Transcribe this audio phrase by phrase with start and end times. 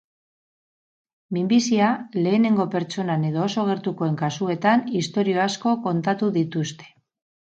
[1.35, 1.89] Minbizia
[2.27, 6.89] lehenengo pertsonan edo oso gertukoen kasuetan istorio asko kontatu dituzte.